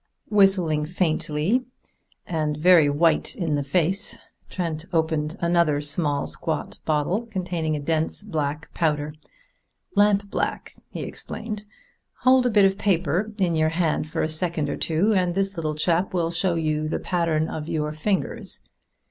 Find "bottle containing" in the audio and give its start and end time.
6.85-7.75